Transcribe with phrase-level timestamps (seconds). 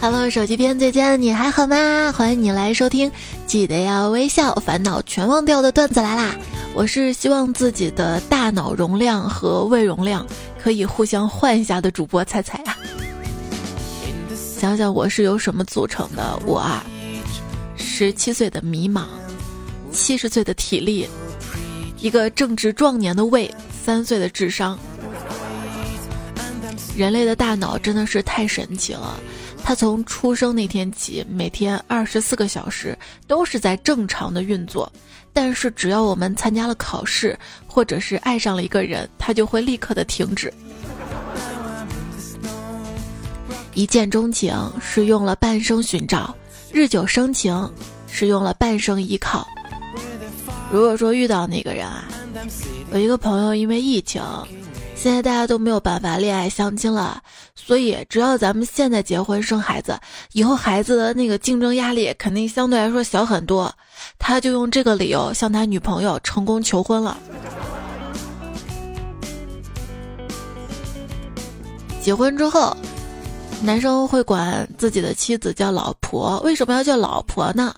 [0.00, 2.12] Hello，手机边最亲爱的你还好吗？
[2.16, 3.10] 欢迎你来收听，
[3.48, 6.36] 记得要微笑，烦恼全忘掉的段子来啦！
[6.72, 10.24] 我是希望自己的大脑容量和胃容量
[10.62, 12.76] 可以互相换一下的主播彩彩啊。
[14.60, 16.40] 想想我是由什么组成的？
[16.46, 16.86] 我啊，
[17.76, 19.06] 十七岁的迷茫，
[19.90, 21.08] 七十岁的体力，
[21.98, 23.52] 一个正值壮年的胃，
[23.84, 24.78] 三岁的智商。
[26.96, 29.18] 人类的大脑真的是太神奇了。
[29.68, 34.90] 他从出生那天起，每天二十四个小时都是在正常的运作，
[35.30, 40.50] 但是只要我们参加了考试，或者是爱上了一个人，他就会立刻的停止。
[43.74, 46.34] 一见钟情是用了半生寻找，
[46.72, 47.70] 日久生情
[48.06, 49.46] 是用了半生依靠。
[50.72, 52.08] 如果说遇到那个人啊，
[52.94, 54.22] 有一个朋友因为疫情。
[55.00, 57.22] 现在大家都没有办法恋爱相亲了，
[57.54, 59.96] 所以只要咱们现在结婚生孩子，
[60.32, 63.72] 以后孩子的那个竞争压力肯定相对来说小很多。
[64.18, 67.16] 他就用这个理由向他女朋友成功求婚了。
[72.02, 72.76] 结婚之后，
[73.62, 77.72] 男生会管自己的妻子叫老婆，为什么要叫老婆呢？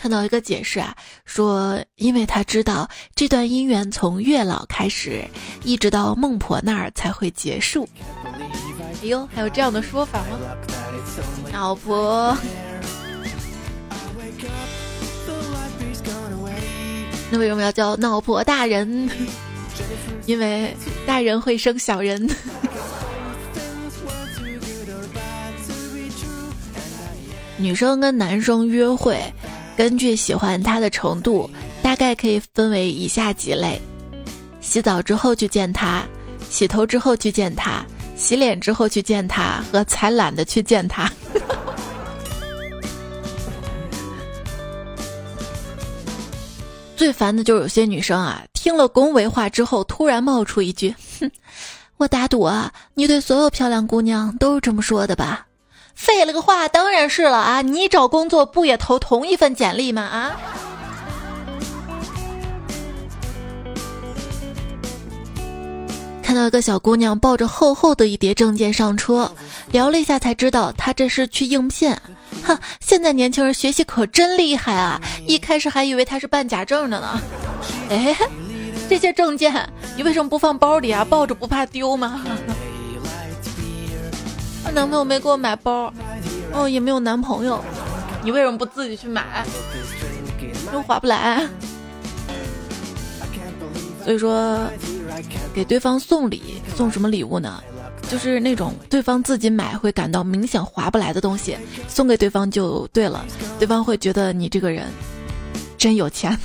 [0.00, 5.22] 看到一个解释啊，说因为他知道这段姻缘从月老开始，
[5.62, 7.86] 一直到孟婆那儿才会结束。
[8.24, 10.38] 哎呦，还有这样的说法吗？
[11.52, 12.34] 老婆，
[17.30, 19.10] 那为什么要叫老婆大人？
[20.24, 20.74] 因为
[21.06, 22.26] 大人会生小人。
[27.58, 29.20] 女生跟男生约会。
[29.76, 31.48] 根据喜欢他的程度，
[31.82, 33.80] 大概可以分为以下几类：
[34.60, 36.04] 洗澡之后去见他，
[36.50, 37.82] 洗头之后去见他，
[38.16, 41.10] 洗脸之后去见他，和才懒得去见他。
[46.94, 51.30] 最烦的就是有些女生啊，听了恭维话之后，突然冒出一句：“哼，
[51.96, 55.46] 我打赌啊，你对所有漂亮姑娘都是这么说的吧？”
[56.00, 57.60] 废了个话，当然是了啊！
[57.60, 60.00] 你找工作不也投同一份简历吗？
[60.00, 60.32] 啊！
[66.22, 69.30] 看到一个小姑娘抱着厚厚的一叠证件上车，
[69.72, 71.94] 聊了一下才知道她这是去应聘。
[72.42, 74.98] 哼，现在年轻人学习可真厉害啊！
[75.26, 77.20] 一开始还以为她是办假证的呢。
[77.90, 78.16] 哎，
[78.88, 79.52] 这些证件
[79.96, 81.04] 你为什么不放包里啊？
[81.04, 82.22] 抱着不怕丢吗？
[84.74, 85.92] 男朋友没给我买包，
[86.52, 87.62] 哦，也没有男朋友，
[88.22, 89.44] 你为什么不自己去买？
[90.72, 91.46] 又划不来。
[94.04, 94.60] 所以说，
[95.52, 97.62] 给对方送礼，送什么礼物呢？
[98.08, 101.56] 就是那种对方自己买会感到明显划不来的东西，
[101.88, 103.24] 送给对方就对了，
[103.58, 104.86] 对方会觉得你这个人
[105.76, 106.36] 真有钱。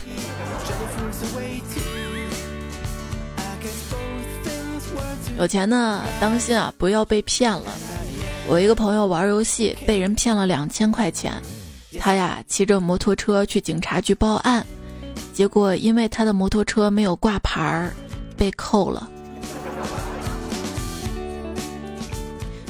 [5.37, 7.63] 有钱呢，当心啊，不要被骗了。
[8.47, 11.33] 我一个朋友玩游戏被人骗了两千块钱，
[11.99, 14.63] 他呀骑着摩托车去警察局报案，
[15.33, 17.91] 结果因为他的摩托车没有挂牌儿，
[18.37, 19.09] 被扣了。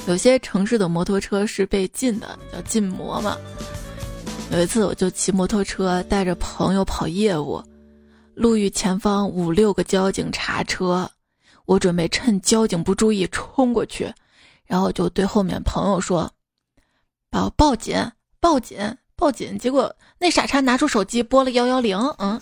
[0.07, 3.35] 有些城市的摩托车是被禁的，叫禁摩嘛。
[4.51, 7.61] 有一次我就骑摩托车带着朋友跑业务，
[8.33, 11.09] 路遇前方五六个交警查车，
[11.65, 14.09] 我准备趁交警不注意冲过去。
[14.65, 16.29] 然后就对后面朋友说
[17.29, 18.77] ：“报报警，报警，
[19.15, 21.97] 报警！”结果那傻叉拿出手机拨了幺幺零。
[22.17, 22.39] 嗯。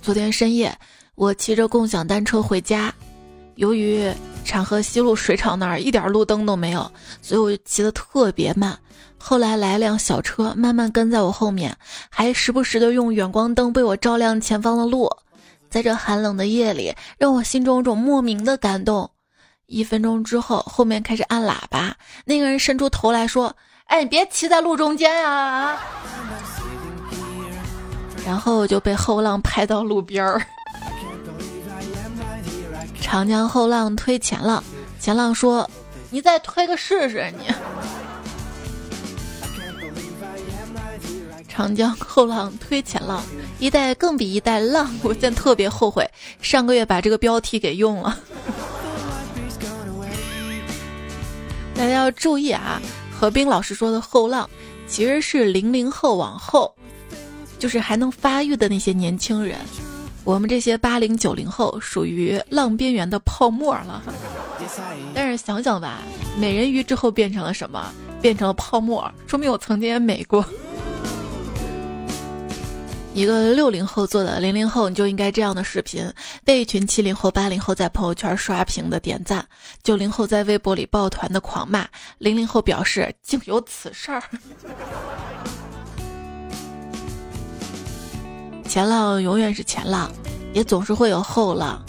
[0.00, 0.76] 昨天深夜，
[1.14, 2.92] 我骑着共享单车回家，
[3.54, 4.12] 由于
[4.44, 6.90] 长河西路水厂那儿一点路灯都没有，
[7.22, 8.78] 所以我就骑得特别慢。
[9.16, 11.74] 后来来辆小车，慢慢跟在我后面，
[12.10, 15.10] 还时不时的用远光灯为我照亮前方的路。
[15.74, 19.10] 在这寒冷的夜里，让我心中有种莫名的感动。
[19.66, 23.52] 一分钟之后，后面开始按喇叭，那个人伸出头来说
[23.90, 25.76] ：“哎，你别骑在路中间呀！”
[28.24, 30.40] 然后就被后浪拍到路边儿。
[33.00, 34.62] 长江后浪推前浪，
[35.00, 35.68] 前浪说
[36.08, 37.46] ：“你再推个试试你。”
[41.48, 43.20] 长江后浪推前浪，
[43.58, 44.92] 一代更比一代浪。
[45.02, 46.08] 我现在特别后悔，
[46.40, 48.18] 上个月把这个标题给用了。
[51.74, 52.80] 大家要注意啊！
[53.18, 54.48] 何冰老师说的后浪，
[54.86, 56.74] 其实是零零后往后，
[57.58, 59.58] 就是还能发育的那些年轻人。
[60.24, 64.02] 我们这些八零九零后属于浪边缘的泡沫了。
[65.14, 65.98] 但是想想吧，
[66.38, 67.92] 美人鱼之后变成了什么？
[68.22, 70.44] 变成了泡沫，说明我曾经也美过。
[73.14, 76.12] 一个六零后做的零零后，你就应该这样的视频，
[76.44, 79.46] 被一群七零后、八零后在朋友圈刷屏的点赞，
[79.84, 81.86] 九零后在微博里抱团的狂骂，
[82.18, 84.20] 零零后表示竟有此事儿。
[88.68, 90.10] 前浪永远是前浪，
[90.52, 91.80] 也总是会有后浪。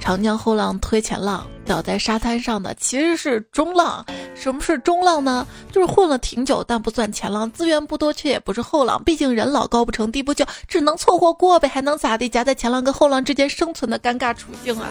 [0.00, 4.04] 长江后浪推前浪，倒在沙滩上的其实是中浪。
[4.34, 5.46] 什么是中浪呢？
[5.70, 9.02] 就是混了挺久，但不算前浪，资源不多，却也不是后浪。
[9.04, 12.28] 毕竟人老高不成低不就，只能凑合过呗，还能咋地？
[12.28, 14.88] 夹在前浪跟后浪之间生存的尴尬处境啊！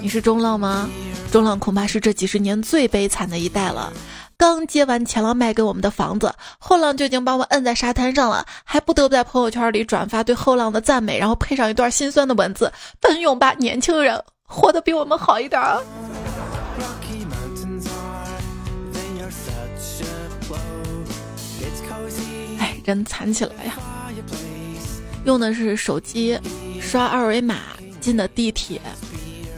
[0.00, 0.88] 你是中浪吗？
[1.30, 3.92] 中浪恐怕是这几十年最悲惨的一代了。
[4.38, 15.80] 刚接完钱浪卖给我们的房子，后浪就已经把我摁在沙滩上了，还不得不在朋友圈里转发对后浪的赞美，然后配上一段心酸的文字：奋勇吧，年轻人，活得比我们好一点啊！
[22.60, 23.74] 哎，真惨起来呀！
[25.24, 26.38] 用的是手机
[26.80, 27.56] 刷二维码
[28.00, 28.80] 进的地铁，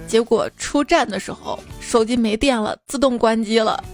[0.09, 3.85] 结果出站的时候手机没电了，自动关机了。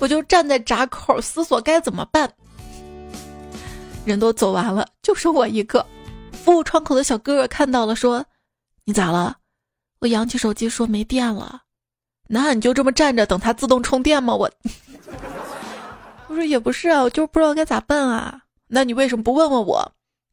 [0.00, 2.30] 我就站在闸口思索该怎么办，
[4.04, 5.84] 人都走完了，就剩我一个。
[6.32, 8.24] 服务窗口的小哥哥看到了，说
[8.84, 9.38] ：“你咋了？”
[10.00, 11.62] 我扬起手机说：“没电了。”
[12.28, 14.34] 那你就这么站着等它自动充电吗？
[14.34, 14.50] 我，
[16.28, 18.42] 我说也不是啊，我就是不知道该咋办啊。
[18.66, 19.92] 那你为什么不问问我？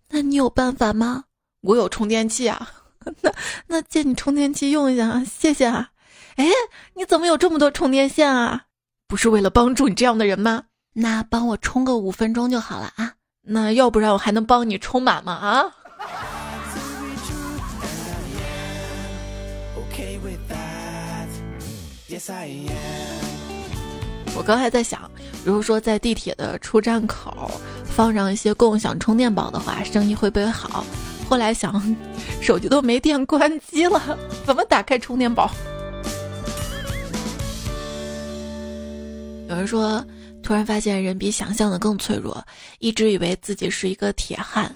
[0.10, 1.26] 那你有办法吗？
[1.62, 2.70] 我有充电器啊。
[3.22, 3.34] 那
[3.68, 5.90] 那借你充电器用一下啊，谢谢啊。
[6.36, 6.46] 哎，
[6.96, 8.66] 你怎么有这么多充电线啊？
[9.12, 10.64] 不是为了帮助你这样的人吗？
[10.94, 13.12] 那帮我充个五分钟就好了啊！
[13.42, 15.34] 那要不然我还能帮你充满吗？
[15.34, 15.66] 啊！
[24.34, 25.12] 我刚才在想，
[25.44, 27.52] 如果说在地铁的出站口
[27.84, 30.86] 放上一些共享充电宝的话，生意会不会好？
[31.30, 31.98] 后来想，
[32.40, 35.52] 手机都没电，关机了，怎么打开充电宝？
[39.62, 40.04] 人说，
[40.42, 42.44] 突然发现人比想象的更脆弱，
[42.80, 44.74] 一直以为自己是一个铁汉。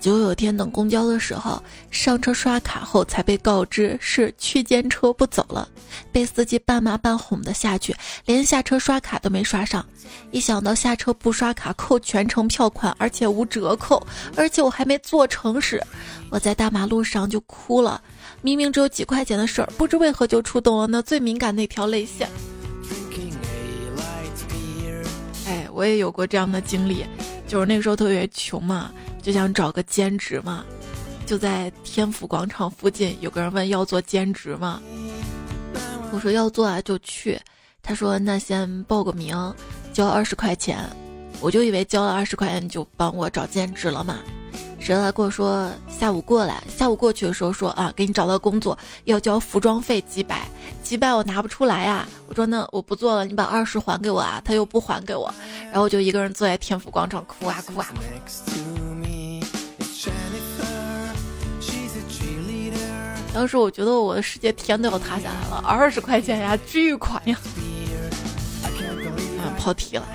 [0.00, 5.68] 结果有天等公交的时候，上车刷卡后才被告知是区间车不走了，
[6.10, 7.94] 被司机半骂半哄的下去，
[8.26, 9.86] 连下车刷卡都没刷上。
[10.32, 14.04] 一想到下车不刷卡扣全程票款，而且无折扣，
[14.36, 15.80] 而且我还没坐成时，
[16.28, 18.02] 我在大马路上就哭了。
[18.42, 22.28] 明明只有几块钱的事儿，不知为何就触动了那最敏感那条泪腺。
[25.74, 27.04] 我也有过这样的经历，
[27.48, 30.64] 就是那个时候特别穷嘛，就想找个兼职嘛，
[31.26, 34.80] 就在天府广场附近，有个人问要做兼职吗？
[36.12, 37.38] 我说要做啊，就去。
[37.82, 39.36] 他说那先报个名，
[39.92, 40.78] 交二十块钱，
[41.40, 44.20] 我就以为交了二十块钱就帮我找兼职了嘛。
[44.84, 46.62] 谁来跟我说下午过来？
[46.68, 50.46] 下午过去的时候说啊，给你找到工作要交服装费几百，
[50.82, 52.06] 几百我拿不出来啊。
[52.28, 54.42] 我说那我不做了，你把二十还给我啊。
[54.44, 55.32] 他又不还给我，
[55.70, 57.88] 然后我就一个人坐在天府广场哭啊哭啊。
[63.32, 67.38] 当时我觉得我的世界天都要塌下来了，二十块钱呀，巨款呀。
[69.40, 70.06] 啊，跑题了。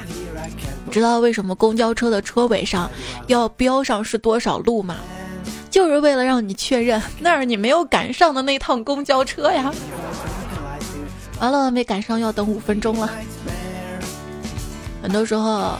[0.85, 2.89] 你知道为什么公交车的车尾上
[3.27, 4.95] 要标上是多少路吗？
[5.69, 9.71] 就是为了让你确认那儿你没有赶上的那趟公交车呀。
[11.39, 13.09] 完了，没赶上要等五分钟了。
[15.01, 15.77] 很多时候，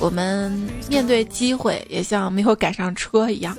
[0.00, 0.50] 我们
[0.88, 3.56] 面对机会也像没有赶上车一样。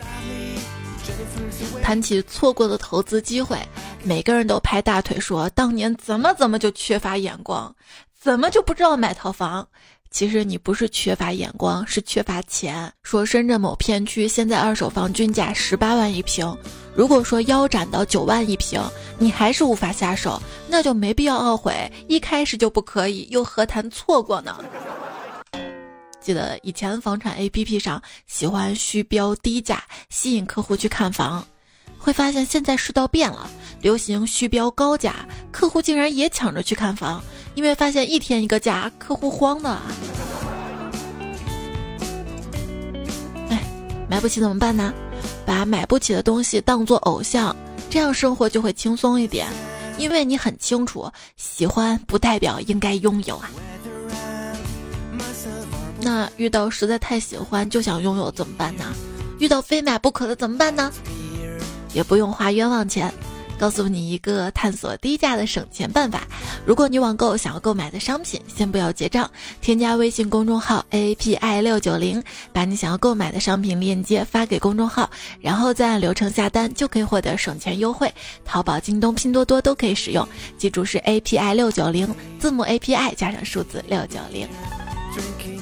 [1.82, 3.58] 谈起错过的投资机会，
[4.03, 7.74] 每个人都拍大腿说：“当年怎么怎么就缺乏眼光，
[8.20, 9.68] 怎么就不知道买套房。”
[10.12, 12.92] 其实你不是缺乏眼光，是缺乏钱。
[13.04, 16.58] 说深圳某片区现在二手房均价十八万一平，
[16.96, 18.82] 如果说腰斩到九万一平，
[19.20, 24.58] 你还是无法下手，那就没必要懊悔，一开始就不可以，又何谈错过呢？
[26.20, 31.46] 记得以前房产 APP 上喜欢虚标低价吸引客户去看房，
[31.98, 33.50] 会发现现在世道变了，
[33.82, 37.24] 流行虚标高价，客户竟然也抢着去看房。
[37.60, 39.70] 因为发现一天一个价，客户慌的。
[43.50, 43.62] 哎，
[44.08, 44.94] 买不起怎么办呢？
[45.46, 47.54] 把买不起的东西当做偶像，
[47.89, 49.46] 这样生活就会轻松一点。
[49.98, 53.51] 因为你很清楚，喜欢不代表应该拥有啊。
[56.00, 58.86] 那遇到实在太喜欢就想拥有怎么办呢？
[59.38, 60.89] 遇到非买不可的怎么办呢？
[61.94, 63.13] 也不用花冤枉钱。
[63.60, 66.24] 告诉你一个探索低价的省钱办法。
[66.66, 69.30] 如果你网购想要购买的商品，先不要结账，
[69.62, 72.24] 添加微信公众号 A P I 六九零，
[72.54, 75.10] 把你想要购买的商品链接发给公众号，
[75.42, 78.12] 然后再按流程下单，就可以获得省钱优惠。
[78.46, 82.08] 淘宝、京东、拼多多都可以使用，记住是 A P I 六九零，
[82.39, 84.48] 字母 A P I 加上数字六九零。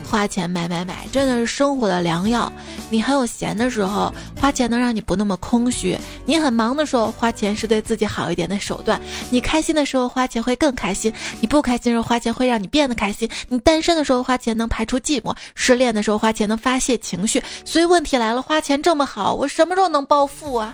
[0.09, 2.51] 花钱买买买，真的是生活的良药。
[2.89, 8.99] 你很有闲的时候，花钱能让你不那么空虚；你很忙的时候，花钱是对自己好一点的手段。
[9.29, 11.11] 你开心的时候，花钱会更开心；
[11.41, 13.29] 你不开心的时候，花钱会让你变得开心。
[13.49, 17.43] 你单身的时候，花钱能排除寂寞；失恋的时候，花钱能发泄情绪。
[17.65, 20.73] 所以问题来了，花钱这么好，我什么时候能暴富啊？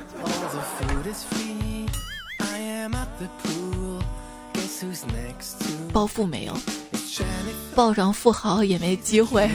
[5.91, 6.53] 暴富没有？
[7.73, 9.49] 抱上富豪也没机会。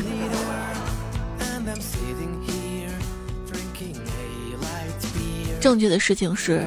[5.61, 6.67] 正确的事情是，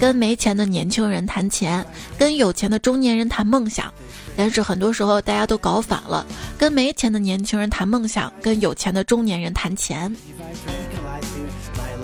[0.00, 1.84] 跟没钱的年轻人谈钱，
[2.18, 3.92] 跟有钱的中年人谈梦想。
[4.36, 6.26] 但是很多时候大家都搞反了，
[6.58, 10.14] 跟没钱的年轻人谈梦想，跟有钱的中年人谈钱，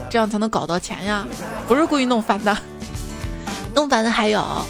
[0.08, 1.26] 这样才能搞到钱呀！
[1.68, 2.56] 不是故意弄反的，
[3.74, 4.64] 弄反的还有，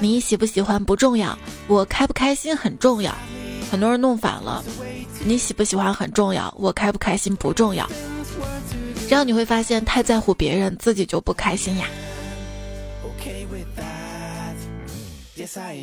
[0.00, 1.36] 你喜不喜欢不重要，
[1.66, 3.12] 我开不开心很重要。
[3.70, 4.64] 很多人弄反了，
[5.24, 7.88] 你喜不喜欢很重要，我开不开心不重要。
[9.08, 11.86] 这样你会发现，太在乎别人，自己就不开心呀。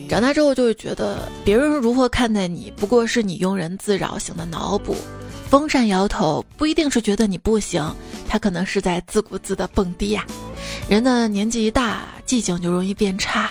[0.07, 4.95] 长大之后就会觉得，别人如何看待你，不过是你庸人自扰型的脑补。
[5.49, 7.95] 风扇摇头，不一定是觉得你不行，
[8.27, 10.25] 他可能是在自顾自的蹦迪呀。
[10.89, 13.49] 人的年纪一大，记性就容易变差，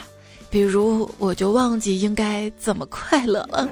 [0.51, 3.69] 比如我就忘记应该怎么快乐了。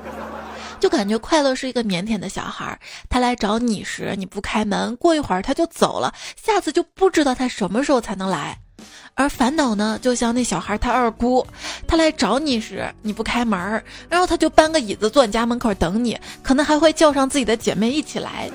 [0.84, 8.58] 就感觉快乐是一个腼腆的小孩儿，他来找你时你不开门，过一会儿他就走了，下次就不知道他什么时候才能来。
[9.14, 11.46] 而烦恼呢，就像那小孩他二姑，
[11.86, 18.50] 他来找你时你不开门，然后他就搬个椅子坐你家门口等你，可能还会叫上自己的姐妹一起来。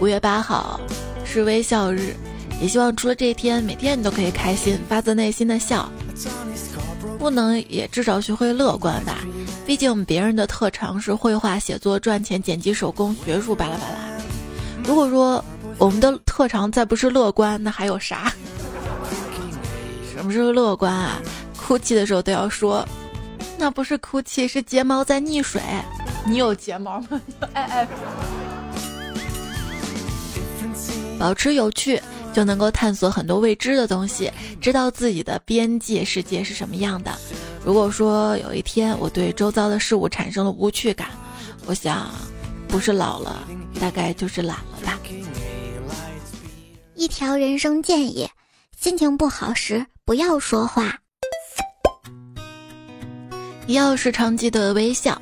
[0.00, 0.80] 五月八号
[1.26, 2.16] 是微笑日，
[2.58, 5.92] 也希望除了这一天，每天你都可以开心，发自内心的笑。
[7.18, 9.18] 不能也至少学会乐观吧，
[9.66, 13.94] 毕竟别人的特长是绘画、写作、赚钱、剪辑、手工、学术，巴拉巴拉。
[14.84, 15.42] 如果说
[15.78, 18.32] 我们的特长再不是乐观，那还有啥？
[20.14, 21.20] 什么是乐观啊？
[21.56, 22.86] 哭泣的时候都要说，
[23.56, 25.62] 那不是哭泣，是睫毛在溺水。
[26.26, 27.20] 你有睫毛吗？
[27.54, 27.88] 哎哎，
[31.18, 32.00] 保持有趣。
[32.34, 37.16] 就能够探索很多未知的东西，知道自己的边界世界是什么样的。
[37.64, 41.08] 如果说有一天我对周遭的事物产生了无趣感，
[41.64, 42.10] 我想，
[42.68, 43.48] 不是老了，
[43.80, 44.98] 大概就是懒了吧。
[46.94, 48.28] 一条人生建议：
[48.78, 50.98] 心情不好时不要说话，
[53.68, 55.20] 要时常记得微笑。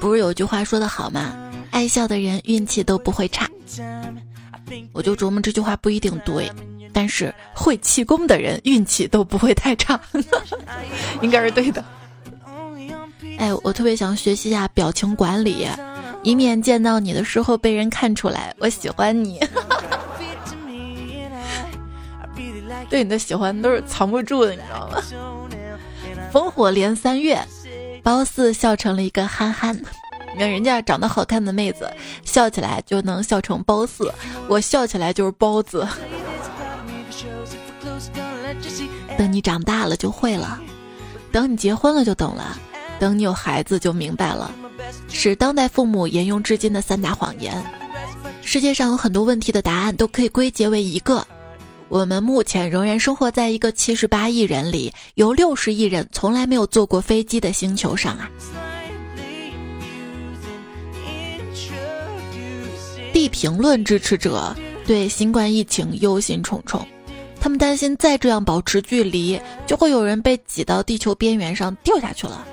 [0.00, 1.34] 不是有句话说的好吗？
[1.70, 3.48] 爱笑的人运气都不会差。
[4.92, 6.50] 我就琢磨这句话不一定对，
[6.92, 10.00] 但是会气功的人运气都不会太差，
[11.22, 11.84] 应该是对的。
[13.38, 15.66] 哎，我特别想学习一下表情管理，
[16.22, 19.40] 以免见到你的时候被人看出来我喜欢你。
[22.88, 25.02] 对你的喜欢都是藏不住的，你知道吗？
[26.32, 27.40] 烽火连三月，
[28.02, 29.80] 褒姒笑成了一个憨憨。
[30.34, 31.88] 你看人家长得好看的妹子，
[32.24, 34.12] 笑起来就能笑成褒姒，
[34.48, 35.86] 我笑起来就是包子。
[39.16, 40.60] 等你长大了就会了，
[41.30, 42.58] 等你结婚了就懂了，
[42.98, 44.50] 等你有孩子就明白了，
[45.08, 47.64] 是当代父母沿用至今的三大谎言。
[48.42, 51.24] 世界上有很多问题的答案都可以归结为一个：
[51.88, 58.28] 我们目前仍然生活在一个七十八亿人里，有六十亿人从来没有坐过飞机的星球上啊。
[63.14, 64.52] 地评论支持者
[64.84, 66.84] 对新冠疫情忧心忡忡，
[67.40, 72.44] 他们担心再这样保持距离，就会有人被挤到地球边缘上掉下去了。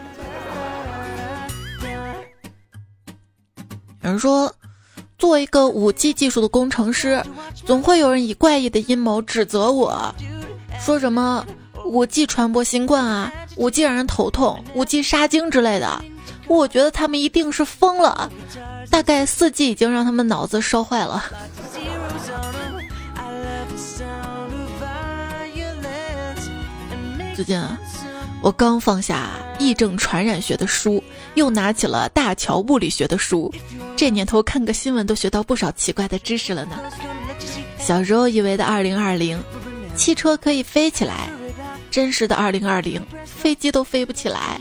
[4.04, 4.54] 有人说，
[5.18, 7.24] 作为一个五 G 技术的工程师，
[7.66, 10.14] 总会有人以怪异的阴谋指责我，
[10.80, 11.44] 说什么
[11.86, 16.00] 五 G 传播新冠啊，五 G 让人头痛，五 G 杀精之类的。
[16.48, 18.32] 我觉得他们一定是疯了。
[18.92, 21.24] 大概四季已经让他们脑子烧坏了。
[27.34, 27.80] 最近啊，
[28.44, 33.52] 我刚放下疫症传染学的书，又拿起了大乔物理学的书。
[33.96, 36.78] 这年头看个新闻都学到不少奇怪的知识了呢。
[37.80, 39.42] 小时候以为的二零二零，
[39.96, 41.30] 汽车可以飞起来，
[41.90, 44.60] 真实的二零二零，飞机都飞不起来。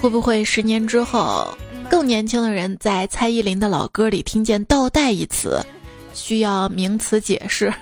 [0.00, 1.56] 会不会十年之后，
[1.94, 5.64] 更年轻的人在蔡依林的老歌里听见“倒带”一词，
[6.12, 7.72] 需要名词解释？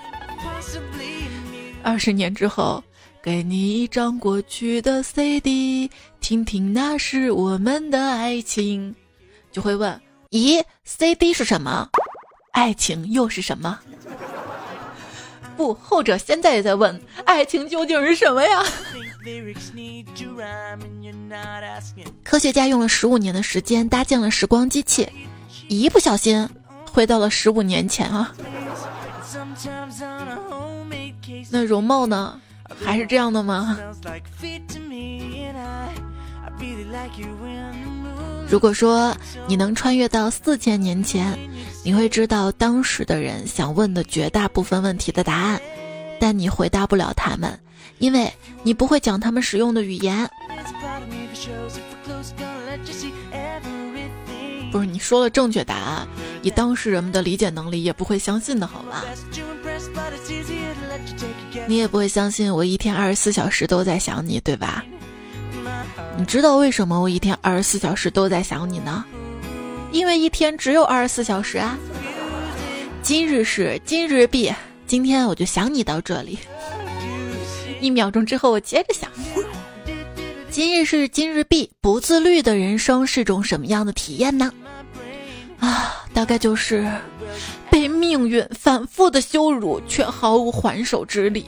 [1.82, 2.84] 二十年之后，
[3.22, 5.90] 给你一张过去的 CD，
[6.20, 8.94] 听听那是我们的爱情，
[9.50, 9.98] 就会问：
[10.30, 11.88] 咦，CD 是什么？
[12.52, 13.78] 爱情又是什么？
[15.56, 18.62] 不，后者现在也在问：爱情究竟是什么呀？
[22.24, 25.08] 科学家用了十五年的时间搭建了时光机器，
[25.68, 26.48] 一不小心
[26.90, 28.32] 回到了十五年前啊！
[31.50, 32.40] 那容貌呢？
[32.84, 33.78] 还是这样的吗？
[38.48, 41.38] 如果说你能穿越到四千年前，
[41.84, 45.60] 你会知道当时的人想问的绝大部分问题的答案，
[46.22, 47.58] 但你回答不了他们，
[47.98, 50.30] 因为你不会讲他们使用的语言。
[54.70, 56.06] 不是你说了正确答案，
[56.40, 59.04] 以当事人们的理解能力也不会相信的，好吧？
[61.66, 64.84] 你也不会相信我一天二十四小时都在想你，对吧？
[66.16, 69.04] 你知道为什么我一天二十四小时都在想你呢？
[69.90, 71.76] 因为一天只有二十四小时啊。
[73.02, 74.54] 今日事今日毕，
[74.92, 76.38] 今天我就想你到这里。
[77.80, 79.10] 一秒钟之后我接着想。
[80.50, 84.52] 今日事今日毕，不自律的人生是种什么样的体验呢？
[85.60, 86.86] 啊，大概就是
[87.70, 91.46] 被命运反复的羞辱，却毫无还手之力。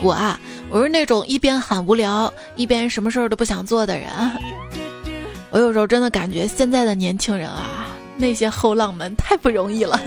[0.00, 4.08] 我啊，我是那种一边喊无聊，一边什么事儿都不想做的人。
[5.50, 10.00] 我有时候真的感觉现在的年轻人啊，那些后浪们太不容易了。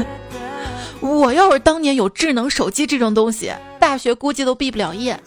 [1.01, 5.17] 我要是当年有智能手机这种东西，大学估计都毕不了业。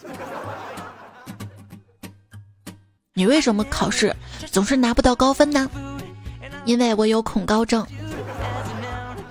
[3.15, 4.15] 你为什么考试
[4.51, 5.69] 总是拿不到高分呢？
[6.65, 7.85] 因为我有恐高症。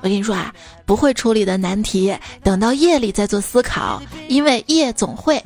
[0.00, 0.52] 我跟你说啊，
[0.84, 5.42] 不会处理的难题，等到夜里再做思考，因为夜总会。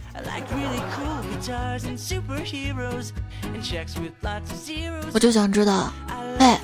[5.13, 5.93] 我就想知道，
[6.39, 6.61] 哎，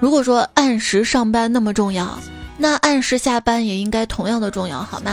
[0.00, 2.18] 如果说按时上班那么重要，
[2.58, 5.12] 那按时下班也应该同样的重要，好吗？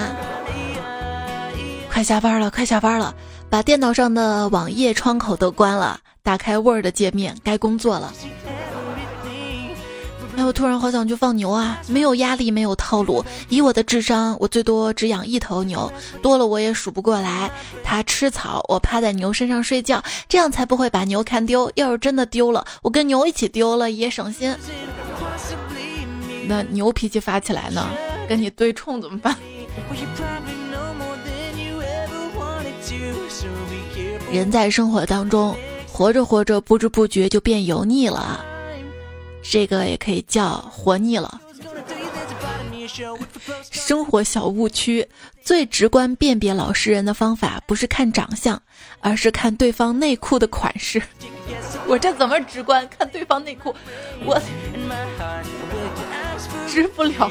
[1.92, 3.14] 快下班了，快下班了。
[3.50, 8.14] 把电脑上的网页窗口都关了，打开 Word 界面，该工作了。
[10.38, 11.82] 哎，我突然好想去放牛啊！
[11.88, 13.24] 没有压力，没有套路。
[13.50, 15.92] 以我的智商，我最多只养一头牛，
[16.22, 17.52] 多了我也数不过来。
[17.84, 21.70] 它吃草，我趴在牛身上睡觉，这样才不会把牛看丢。
[21.76, 24.56] 要是真的丢了，我跟牛一起丢了也省心。
[26.48, 27.90] 那牛脾气发起来呢？
[28.28, 29.36] 跟你对冲怎么办？
[34.32, 35.54] 人在生活当中，
[35.92, 38.46] 活着活着，不知不觉就变油腻了，
[39.44, 41.40] 这个也可以叫活腻了。
[43.70, 45.08] 生活小误区，
[45.44, 48.62] 最直观辨别老实人的方法，不是看长相，
[49.00, 51.02] 而是看对方内裤的款式。
[51.88, 52.88] 我这怎么直观？
[52.98, 53.74] 看对方内裤，
[54.26, 54.40] 我
[56.68, 57.30] 直不了。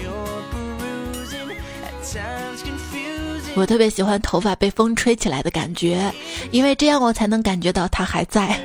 [3.55, 6.13] 我特别喜欢头发被风吹起来的感觉，
[6.51, 8.59] 因为这样我才能感觉到它还在。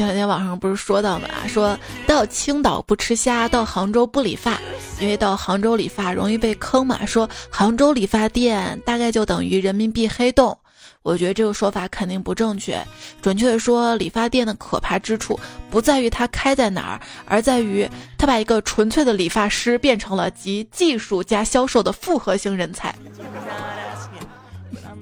[0.00, 1.28] 前两天网上不是说到吗？
[1.46, 4.58] 说到青岛不吃虾，到杭州不理发，
[4.98, 7.04] 因为到杭州理发容易被坑嘛。
[7.04, 10.56] 说杭州理发店大概就等于人民币黑洞。
[11.02, 12.82] 我觉得这个说法肯定不正确。
[13.20, 17.86] 准确的说，理发店的可怕之处不在于它开在哪儿，而在于
[18.16, 22.94] 它把一个纯粹的理发师变成了集技术加销售的复合型人才。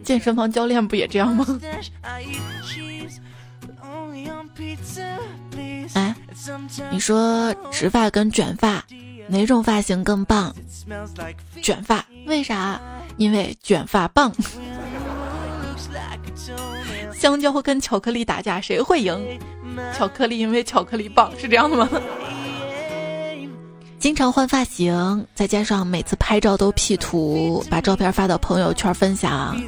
[0.03, 1.47] 健身房教练不也这样吗？
[5.95, 6.15] 哎，
[6.91, 8.85] 你说直发跟卷发
[9.29, 10.55] 哪种发型更棒？
[11.63, 12.81] 卷发，为啥？
[13.17, 14.33] 因为卷发棒。
[17.15, 19.39] 香蕉跟巧克力打架，谁会赢？
[19.97, 21.89] 巧克力因为巧克力棒，是这样的吗？
[23.99, 29.61] 经常换发型，再加上每次拍照都 P 图，把照片发到朋友圈分享，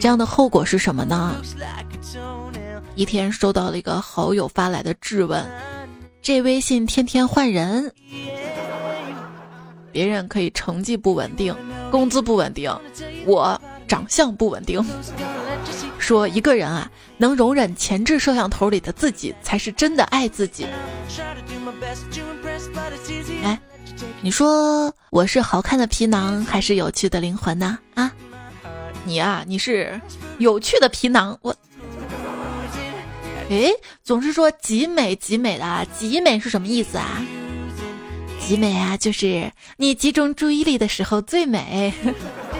[0.00, 1.36] 这样的后果是什么呢？
[2.96, 5.46] 一天收到了一个好友发来的质问：
[6.22, 7.92] 这微信天天换人，
[9.92, 11.54] 别人可以成绩不稳定，
[11.90, 12.74] 工资不稳定，
[13.26, 14.82] 我长相不稳定。
[15.98, 20.66] 说一个人啊，能容忍前置摄像头里的自己，才是真的爱自己。
[23.42, 23.60] 哎，
[24.22, 27.78] 你说我是好看的皮囊，还是有趣的灵魂呢？
[27.94, 28.10] 啊，
[29.04, 30.00] 你啊，你是
[30.38, 31.38] 有趣的皮囊。
[31.42, 31.54] 我，
[33.48, 33.70] 哎，
[34.02, 37.24] 总是说极美极美的，极美是什么意思啊？
[38.40, 41.92] 极美啊，就是你集中注意力的时候最美。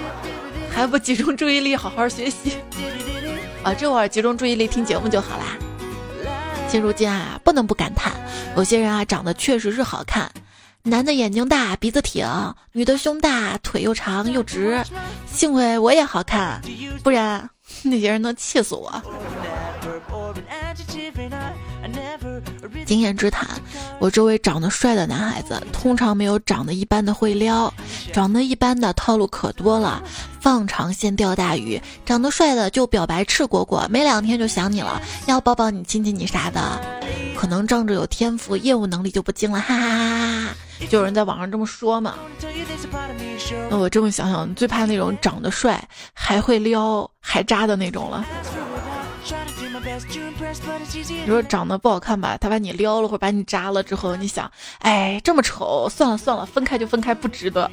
[0.70, 2.53] 还不集中注意力好好学习
[3.62, 3.72] 啊！
[3.75, 5.57] 这会儿集中注意力听节目就好啦。
[6.68, 8.12] 现如今啊，不能不感叹，
[8.57, 10.31] 有些人啊长得确实是好看，
[10.83, 12.27] 男的眼睛大鼻子挺，
[12.72, 14.81] 女的胸大腿又长又直。
[15.33, 16.61] 幸亏我也好看，
[17.03, 17.49] 不然
[17.83, 19.03] 那些人能气死我。
[22.85, 23.49] 经验之谈，
[23.99, 27.73] 我周围长得帅的男孩子，通常没有长得一般的会撩，
[28.12, 30.03] 长得一般的套路可多了，
[30.41, 31.81] 放长线钓大鱼。
[32.05, 36.81] 长得帅的就表白赤果果，没两天就想你了，要抱抱你亲亲你啥的。
[37.37, 40.57] 可能仗着有天赋，业务能力就不精了，哈哈哈哈哈。
[40.89, 42.15] 就有人在网上这么说嘛。
[43.71, 48.25] 那我这么想想，最怕那种长得帅还会撩还渣的那种了。
[49.87, 57.70] 你说长得不好看吧，他把你撩了或者把你扎了之后，你想，哎，这么丑，算了算了，分开就分开，不值得。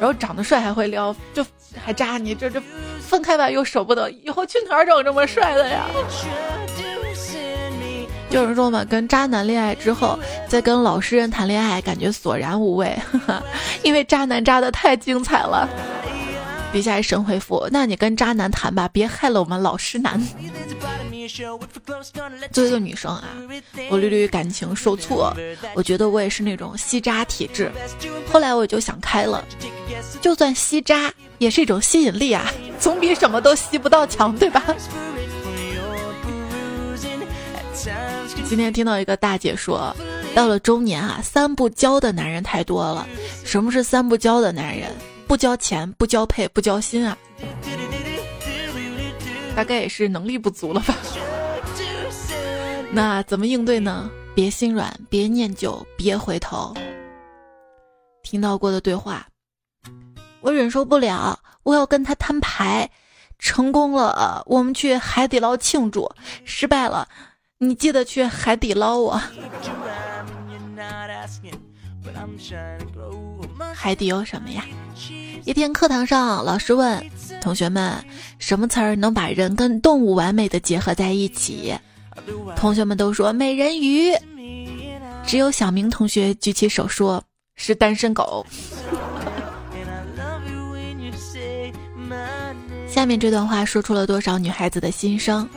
[0.00, 1.44] 然后长得帅还会撩，就
[1.84, 2.62] 还扎你，这这
[3.00, 5.86] 分开吧又舍不得，以后去哪儿找这么帅的呀？
[8.30, 12.96] 就有人说嘛，跟渣男恋爱之后，再跟老实人谈恋爱，感觉索然无味，
[13.82, 15.68] 因为渣男渣的太精彩了。
[16.76, 20.22] 底下一神回复，那你跟渣男谈吧，别害了我们老实男。
[22.52, 23.24] 作为一个女生啊，
[23.88, 25.34] 我屡屡感情受挫，
[25.74, 27.72] 我觉得我也是那种吸渣体质。
[28.30, 29.42] 后来我就想开了，
[30.20, 32.44] 就算吸渣也是一种吸引力啊，
[32.78, 34.62] 总比什么都吸不到强，对吧？
[38.44, 39.96] 今天听到一个大姐说，
[40.34, 43.08] 到了中年啊，三不交的男人太多了。
[43.46, 44.94] 什么是三不交的男人？
[45.26, 47.16] 不交钱，不交配，不交心啊！
[49.54, 50.94] 大概也是能力不足了吧？
[52.92, 54.10] 那怎么应对呢？
[54.34, 56.74] 别心软，别念旧，别回头。
[58.22, 59.26] 听到过的对话，
[60.40, 62.90] 我忍受不了，我要跟他摊牌。
[63.38, 66.10] 成功了，我们去海底捞庆祝；
[66.44, 67.06] 失败了，
[67.58, 69.20] 你记得去海底捞我。
[73.74, 74.64] 海底有什么呀？
[75.44, 77.04] 一天课堂上，老师问
[77.40, 77.92] 同学们
[78.38, 81.74] ：“什么词儿能把人跟动物完美的结合在一起？”
[82.56, 84.12] 同学们都说“美人鱼”，
[85.24, 87.22] 只有小明同学举起手说
[87.54, 88.44] ：“是单身狗。”
[92.88, 95.48] 下面这段话说出了多少女孩子的心声？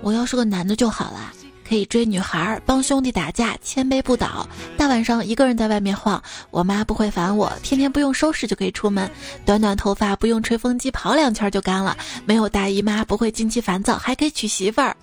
[0.00, 1.32] 我要是个男的就好了。
[1.74, 4.48] 可以追女孩，帮兄弟打架，千杯不倒。
[4.76, 7.52] 大晚上一个人在外面晃，我妈不会烦我。
[7.64, 9.10] 天天不用收拾就可以出门，
[9.44, 11.96] 短短头发不用吹风机跑两圈就干了。
[12.24, 14.96] 没有大姨妈，不会经期烦躁，还可以娶媳妇儿。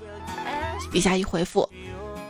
[0.93, 1.69] 底下一回复，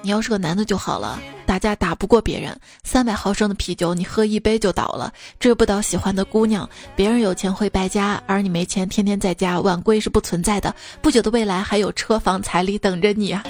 [0.01, 5.13] 你要是个男的就好了，打架打不过别人，三百毫升的啤酒你喝一杯就倒了。
[5.39, 10.73] 追不到喜欢的姑娘，别人有钱会败家，而你没钱，天天在家，晚归是不存在的。
[10.99, 13.43] 不久的未来还有车房彩礼等着你啊！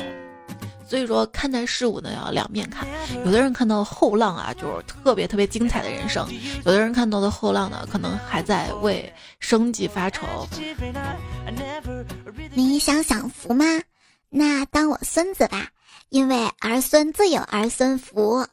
[0.92, 2.86] 所以说，看待事物呢要两面看。
[3.24, 6.26] 有的人看到后浪啊，就是特别特别精彩的人生；
[6.66, 10.28] 有的人看到的后浪呢，可能还在为生计发愁。
[12.54, 13.64] 你想享福吗？
[14.30, 15.70] 那当我孙子吧，
[16.10, 18.46] 因为儿孙自有儿孙福。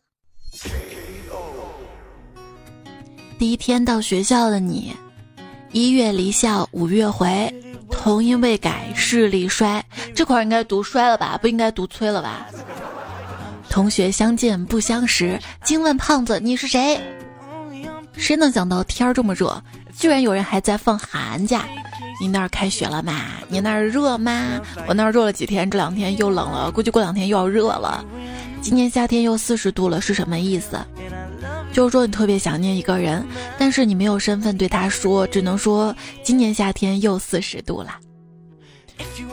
[3.36, 4.94] 第一天到学校的你，
[5.72, 7.52] 一月离校，五月回。
[7.90, 11.38] 同音未改，视力衰，这块应该读衰了吧？
[11.40, 12.46] 不应该读催了吧？
[13.68, 17.00] 同学相见不相识，惊问胖子你是谁？
[18.14, 19.62] 谁能想到天儿这么热，
[19.96, 21.64] 居然有人还在放寒假？
[22.20, 23.12] 你那儿开学了吗？
[23.48, 24.60] 你那儿热吗？
[24.86, 28.04] 我那儿热了几天，这两天又冷了，估计过两天又要热了。
[28.60, 30.76] 今年夏天又四十度了，是什么意思？
[31.72, 33.24] 就是说你特别想念一个人，
[33.58, 37.96] 但是你没有身份对他说，只能说今年夏天又四十度了。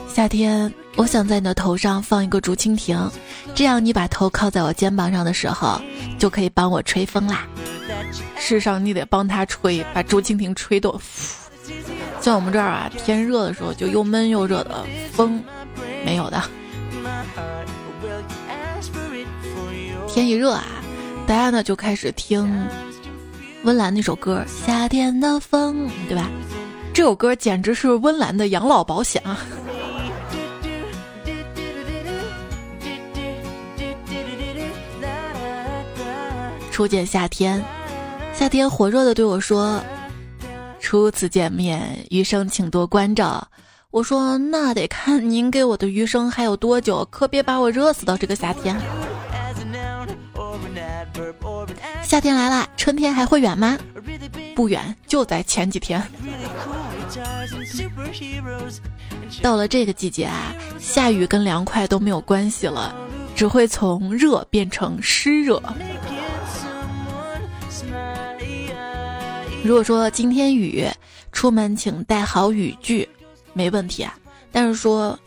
[0.08, 3.10] 夏天，我想在你的头上放一个竹蜻蜓，
[3.54, 5.80] 这样你把头靠在我肩膀上的时候，
[6.18, 7.46] 就可以帮我吹风啦。
[8.38, 11.00] 世上你得帮他吹，把竹蜻蜓吹动。
[12.20, 15.42] 像我们这儿啊，天热的时候就又闷又热的，风
[16.04, 16.42] 没有的。
[20.06, 20.64] 天一热啊。
[21.26, 22.68] 大家呢就开始听
[23.64, 26.30] 温岚那首歌《夏天的风》，对吧？
[26.94, 29.36] 这首歌简直是温岚的养老保险啊！
[36.70, 37.60] 初见夏天，
[38.32, 39.82] 夏天火热的对我说
[40.78, 43.48] ：“初次见面，余生请多关照。”
[43.90, 48.76] 我说：“那得看您给我的余生还有多久，可别把我热死到这个夏天。”
[52.02, 53.78] 夏天来了，春天还会远吗？
[54.54, 56.02] 不远，就在前几天。
[59.42, 62.94] 到了这个季节啊，下雨跟凉快都没有关系了，
[63.34, 65.62] 只会从热变成湿热。
[69.64, 70.86] 如果说今天雨，
[71.32, 73.08] 出门请带好雨具，
[73.52, 74.16] 没问题啊。
[74.52, 75.18] 但是说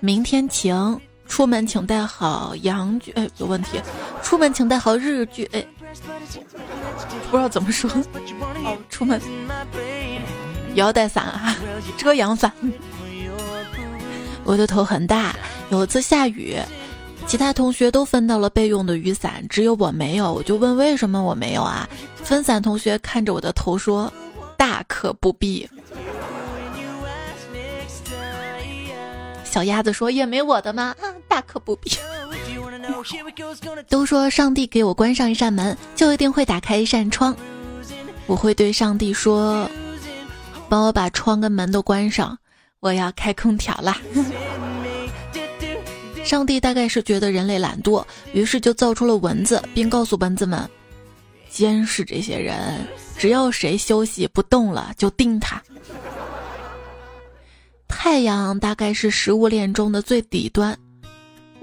[0.00, 3.80] 明天晴，出门请带好阳具，哎，有问题。
[4.22, 5.66] 出门请带好日剧，哎，
[7.30, 7.90] 不知道怎么说。
[8.64, 9.20] 哦，出门
[10.74, 11.56] 也要带伞啊，
[11.96, 12.52] 遮阳伞。
[14.44, 15.34] 我的头很大，
[15.70, 16.58] 有一次下雨，
[17.26, 20.32] 其他同学都分到了备用的雨伞，只有我没有。
[20.32, 21.88] 我就问为什么我没有啊？
[22.22, 24.12] 分伞同学看着我的头说
[24.56, 25.68] ：“大可不必。”
[29.44, 30.94] 小鸭子说：“也没我的吗？
[31.34, 31.90] 啊，大可不必。
[33.90, 37.36] ”都说上帝给我关上一扇门，就一定会打开一扇窗。
[38.26, 39.68] 我会对上帝说
[40.70, 42.38] ：“帮我把窗跟门都关上。”
[42.80, 43.98] 我要开空调啦！
[46.22, 50.68] 上帝大概是觉得人类懒惰，于是就造出了蚊子，并告诉蚊子们
[51.48, 55.62] 监视这些人，只要谁休息不动了，就叮他。
[57.88, 60.76] 太阳大概是食物链中的最底端，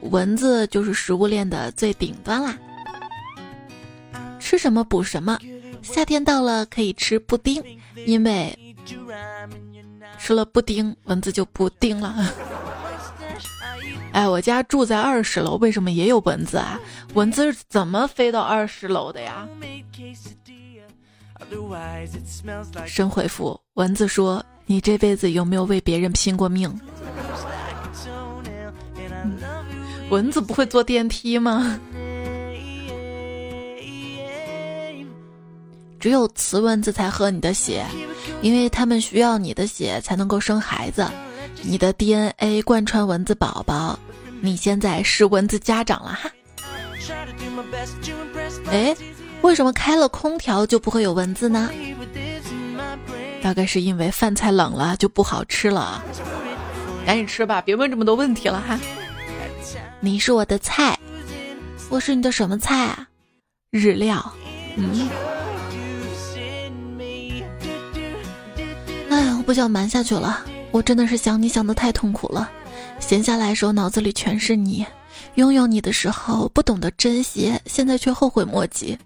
[0.02, 2.58] 蚊子就是食物链的最顶端啦。
[4.40, 5.40] 吃什么补什么，
[5.82, 7.64] 夏天到了可以吃布丁，
[8.06, 8.58] 因为。
[10.18, 12.16] 吃了布丁，蚊子就不叮了。
[14.14, 16.80] 哎，我家住在二十楼，为什么也有蚊子啊？
[17.14, 19.48] 蚊子是怎么飞到二十楼的呀？
[22.86, 26.70] 神回复：蚊子说：“你这辈子有没有为别人拼过命？”
[30.12, 31.80] 蚊子不会坐电梯吗？
[35.98, 37.86] 只有雌蚊子才喝你的血，
[38.42, 41.08] 因为它们需要你的血才能够生孩子。
[41.62, 43.98] 你的 DNA 贯穿蚊子宝宝，
[44.42, 46.30] 你现在是蚊子家长了哈。
[48.70, 48.94] 哎，
[49.44, 51.70] 为什么开了空调就不会有蚊子呢？
[53.42, 56.04] 大概是因为饭菜冷了就不好吃了。
[57.06, 58.78] 赶紧吃吧，别问这么多问题了哈。
[60.04, 60.98] 你是我的菜，
[61.88, 63.08] 我是你的什么菜啊？
[63.70, 64.34] 日料，
[64.76, 65.08] 嗯。
[69.12, 70.44] 哎，我不想瞒下去了。
[70.72, 72.50] 我真的是想你想的太痛苦了。
[73.00, 74.84] 闲下来时候脑子里全是你，
[75.36, 78.98] 拥有你的时候不懂得珍惜，现在却后悔莫及。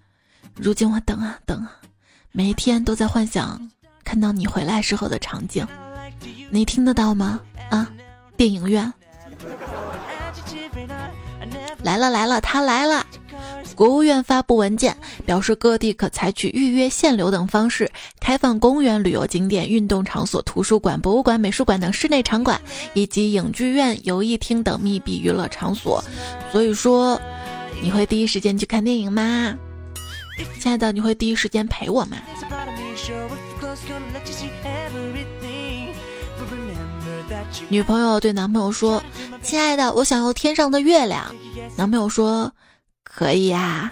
[0.55, 1.75] 如今我等啊等啊，
[2.31, 3.69] 每一天都在幻想
[4.05, 5.67] 看到你回来时候的场景。
[6.49, 7.41] 你听得到吗？
[7.69, 7.91] 啊，
[8.38, 8.93] 电影院
[11.86, 13.06] 来了来了，他来了。
[13.76, 22.60] 国务院发布文件，表示各地可采取预约、限流等方式开放公园、旅游景点、运动场所、图书馆、博物馆、美术馆等室内场馆，
[22.95, 26.04] 以及影剧院、游艺厅等密闭娱乐场所。
[26.52, 27.21] 所以说，
[27.84, 29.56] 你会第一时间去看电影吗？
[30.60, 32.17] 亲爱的，你会第一时间陪我吗？
[37.69, 39.01] 女朋友对男朋友说
[39.41, 41.33] ：“亲爱的，我想要天上的月亮。”
[41.77, 42.51] 男朋友说。
[43.07, 43.89] 可以呀，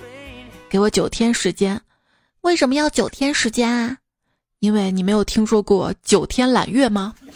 [0.68, 1.80] 给我九天时间。
[2.42, 3.98] 为什么要九天时间啊？
[4.60, 7.14] 因为你没有听说过九天揽月吗？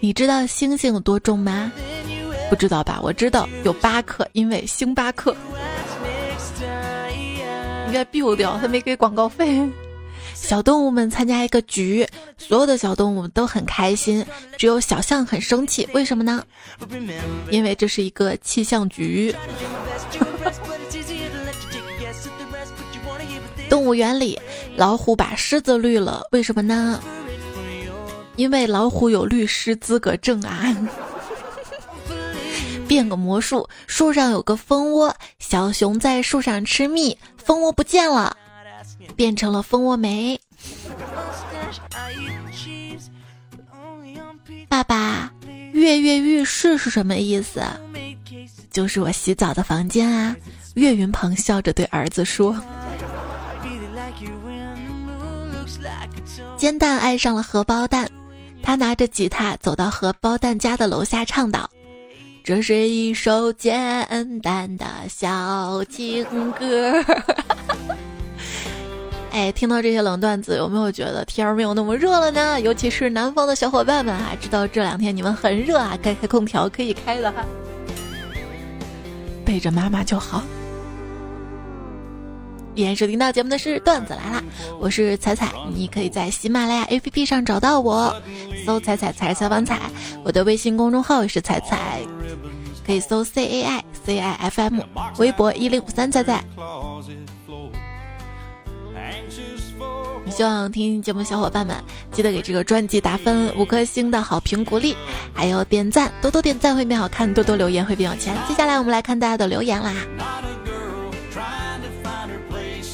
[0.00, 1.72] 你知道星星有多重吗？
[2.50, 3.00] 不知道吧？
[3.02, 5.34] 我知道有八克，因为星巴克。
[7.86, 9.66] 应该 biu 掉，他没给广告费。
[10.48, 12.08] 小动物们参加一个局，
[12.38, 14.24] 所有的小动物都很开心，
[14.56, 15.86] 只有小象很生气。
[15.92, 16.42] 为什么呢？
[17.50, 19.34] 因为这是一个气象局。
[23.68, 24.40] 动物园里，
[24.74, 26.98] 老虎把狮子绿了，为什么呢？
[28.36, 30.74] 因为老虎有律师资格证啊。
[32.88, 38.34] 变个魔术，树上有个蜂窝，小熊在树上吃蜜，蜂窝不见了。
[39.18, 40.40] 变成了蜂窝煤。
[44.68, 45.32] 爸爸，
[45.72, 47.60] 跃跃欲试是什么意思？
[48.70, 50.36] 就是我洗澡的房间啊。
[50.74, 52.54] 岳云鹏笑着对儿子说。
[56.56, 58.08] 煎蛋爱上了荷包蛋，
[58.62, 61.68] 他拿着吉他走到荷包蛋家的楼下唱道
[62.44, 67.04] ：“这是一首简单的小情歌。
[69.38, 72.60] 哎，听到这些冷段子，有没有觉得天儿没有那么热了呢？
[72.60, 77.46] 尤其是南方的小伙伴们啊，知道这两天你们很热啊，该开空调可以开了哈，
[79.44, 80.42] 背着妈妈就好。
[82.74, 84.42] 依然收听到节目的是段子来了，
[84.80, 88.12] 我是彩彩，你可以在喜马拉雅 APP 上找到我，
[88.66, 89.78] 搜“彩彩彩采访彩”，
[90.24, 92.00] 我的微信公众号也是彩彩，
[92.84, 94.80] 可以搜 C A I C I F M，
[95.18, 96.42] 微博一零五三彩彩。
[100.30, 101.76] 希望听节目小伙伴们
[102.12, 104.94] 记得给这个专辑打分五颗星的好评鼓励，
[105.34, 108.36] 还有点赞，多多点赞会变好看，多多留言会变有钱。
[108.46, 109.94] 接下来我们来看大家的留言啦。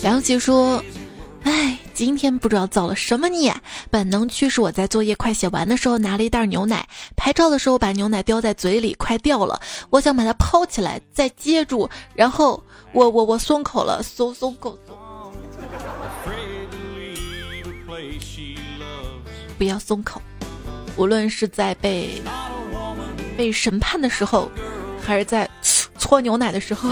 [0.03, 0.83] 梁琪说
[1.45, 3.55] ：“哎，今天不知道造了什么孽，
[3.91, 9.61] 本能驱使我在作业快写完的时候拿了一袋牛奶，拍照的时候把牛奶叼在嘴里，快掉了。
[9.91, 14.79] 我想把它抛起来再接住，然后我我我松口了，松松口
[19.65, 20.21] 不要松口，
[20.95, 22.21] 无论是在被
[23.35, 24.51] 被审判的时候，
[25.03, 25.49] 还是在
[25.99, 26.91] 搓牛奶的时候。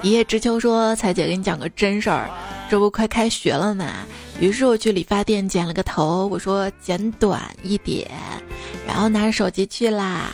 [0.00, 2.30] 一叶知秋说：“彩姐，给你讲个真事儿，
[2.70, 3.92] 这不快开学了嘛？
[4.40, 8.10] 于是我去理发店剪了个头，我说剪短一点，
[8.86, 10.32] 然后拿着手机去啦。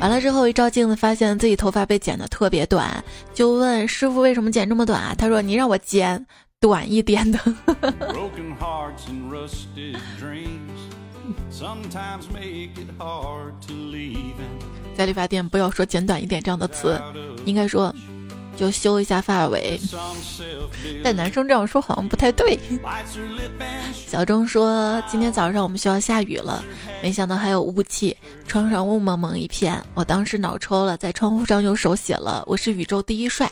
[0.00, 3.02] 完了之后一照镜子，发现自己头发被剪得特别短，
[3.34, 5.14] 就问师傅为什么剪这么短啊？
[5.16, 6.24] 他说你让我剪
[6.60, 7.38] 短一点的。
[14.96, 17.00] 在理发店不要说剪短一点这样的词，
[17.44, 17.94] 应该说。”
[18.58, 19.80] 就修一下发尾，
[21.04, 22.58] 但男生这样说好像不太对。
[24.06, 26.64] 小钟说，今天早上我们学校下雨了，
[27.00, 28.16] 没想到还有雾气，
[28.48, 33.50] 窗上雾蒙蒙一片，我当时脑抽了，在窗户上用手写了“我是宇宙第一帅”，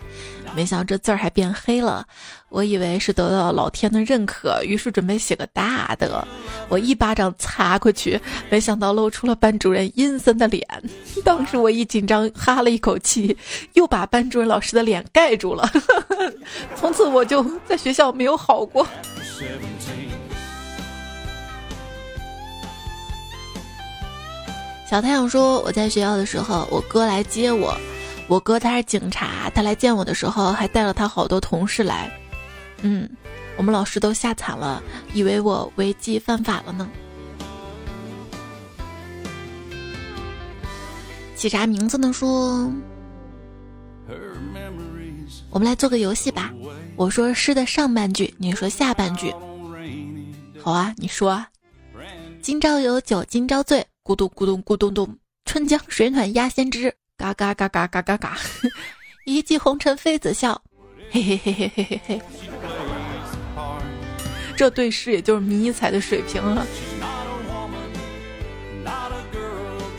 [0.54, 2.06] 没想到这字儿还变黑了。
[2.48, 6.26] 我以为是得到老天的认可，于是准备写个大的。
[6.68, 10.66] 我一巴掌擦过去，没想到露出了班主任阴森的脸。
[11.24, 13.36] 当时我一紧张，哈了一口气，
[13.74, 15.68] 又把班主任老师的脸盖住了。
[16.76, 18.86] 从此我就在学校没有好过。
[24.88, 27.76] 小太阳说：“我在学校的时候，我哥来接我。
[28.28, 32.10] 我哥他是警察，他来见我的时候还带了他好多同事来。”
[32.82, 33.08] 嗯，
[33.56, 34.82] 我们老师都吓惨了，
[35.14, 36.88] 以为我违纪犯法了呢。
[41.34, 42.12] 起啥名字呢？
[42.12, 42.70] 说，
[45.50, 46.52] 我们来做个游戏吧。
[46.96, 49.32] 我说诗的上半句，你说下半句。
[50.60, 51.44] 好啊，你说。
[52.42, 55.16] 今朝有酒今朝醉，咕咚咕咚咕咚咚。
[55.44, 58.36] 春江水暖鸭先知，嘎嘎嘎嘎嘎嘎嘎。
[59.24, 60.60] 一骑红尘妃子笑，
[61.10, 62.22] 嘿嘿嘿嘿嘿嘿嘿。
[64.56, 66.66] 这对诗也就是迷彩的水平了。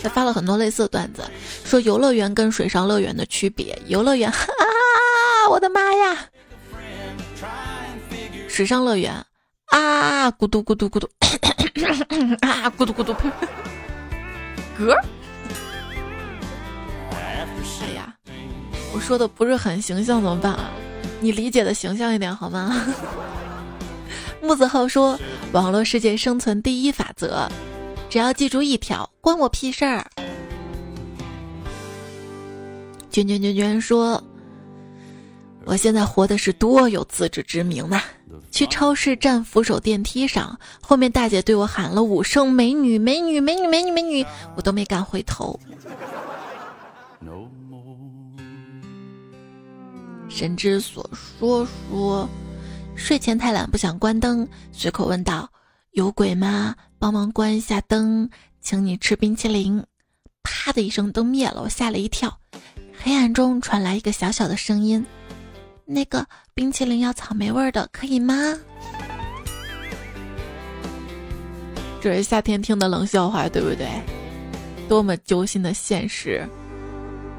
[0.01, 1.21] 他发了很多类似的段子，
[1.65, 3.77] 说游乐园跟水上乐园的区别。
[3.87, 6.17] 游乐园，哈啊，我的妈呀！
[8.47, 9.13] 水上乐园，
[9.65, 11.09] 啊，咕嘟咕嘟咕嘟，
[12.39, 13.13] 啊，咕嘟咕嘟，
[14.79, 14.97] 嗝。
[17.81, 18.13] 哎呀，
[18.93, 20.69] 我说的不是很形象，怎么办啊？
[21.19, 22.85] 你理解的形象一点好吗？
[24.41, 25.19] 木子浩说
[25.51, 27.47] ：“网络世界生存第一法则，
[28.09, 30.05] 只要记住一条，关我屁事儿。”
[33.09, 34.23] 娟娟娟娟说
[35.65, 38.01] ：“我现在活的是多有自知之明呐！
[38.51, 45.59] 去超市站扶手电梯上，后面大姐对我喊了五声‘美女，美女，美女，美女，美女’，我都没敢回头。
[50.37, 52.29] 神之所说说。”
[52.95, 55.49] 睡前太懒不想关灯，随口问道
[55.93, 56.75] ：“有鬼吗？
[56.99, 58.29] 帮忙关一下灯，
[58.61, 59.83] 请你吃冰淇淋。”
[60.43, 62.35] 啪的一声，灯灭了，我吓了一跳。
[62.99, 65.05] 黑暗中传来一个小小的声音
[65.85, 68.35] ：“那个冰淇淋要草莓味的，可以吗？”
[72.01, 73.87] 这是夏天听的冷笑话，对不对？
[74.87, 76.47] 多么揪心的现实！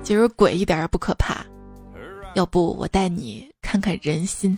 [0.04, 1.44] 其实鬼一点也不可怕，
[2.38, 4.56] 要不我带你看看人心。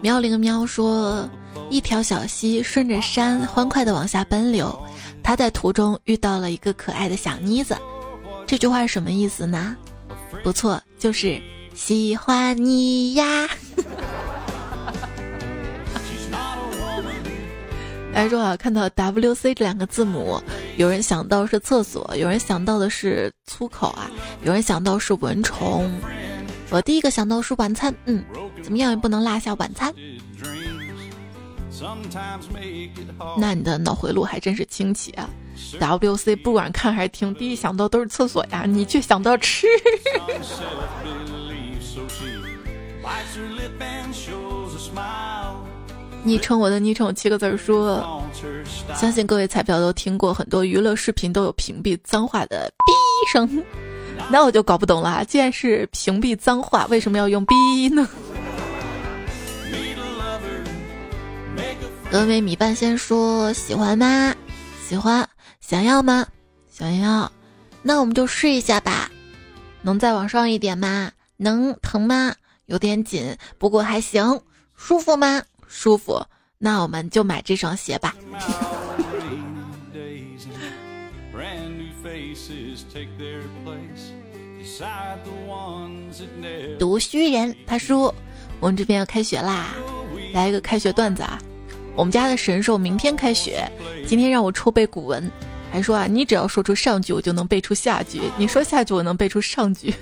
[0.00, 1.30] 喵灵喵说
[1.70, 4.76] ：“一条小溪顺着山欢快的往下奔流，
[5.22, 7.78] 他在途中遇到了一个可爱的小妮子。”
[8.48, 9.76] 这句话是什么意思呢？
[10.42, 11.40] 不错，就是
[11.72, 13.48] 喜欢你呀。
[18.12, 20.40] 来说啊，看到 W C 这两个字母，
[20.76, 24.10] 有人想到是厕所，有人想到的是粗口啊，
[24.44, 25.90] 有人想到是蚊虫。
[26.70, 28.22] 我第一个想到是晚餐，嗯，
[28.62, 29.92] 怎么样也不能落下晚餐。
[33.36, 35.28] 那你的脑回路还真是清奇啊
[35.80, 39.66] ！W C 不管看还是听，第一想到都是厕所呀，你却想到吃。
[46.24, 48.22] 昵称我的昵称七个字说，
[48.94, 53.62] 相信各位彩票都听过很多娱乐视频都有屏蔽脏话的哔声，
[54.30, 58.08] 那我就搞不懂了，既然是屏蔽脏话，为什么要用哔呢？
[62.12, 64.34] 峨眉米半仙说喜欢吗？
[64.86, 65.28] 喜欢，
[65.60, 66.26] 想要吗？
[66.70, 67.30] 想要，
[67.82, 69.10] 那我们就试一下吧。
[69.80, 71.10] 能再往上一点吗？
[71.36, 72.34] 能疼吗？
[72.66, 74.40] 有点紧，不过还行。
[74.76, 75.42] 舒服吗？
[75.74, 76.22] 舒服，
[76.58, 78.14] 那我们就买这双鞋吧。
[86.78, 88.14] 读虚人，他说
[88.60, 89.74] 我们这边要开学啦，
[90.34, 91.38] 来一个开学段子啊！
[91.96, 93.66] 我们家的神兽明天开学，
[94.06, 95.28] 今天让我抽背古文，
[95.70, 99.94] 还说啊，你只要说出上句，我就能背出下句；你说下句，我能背出上句。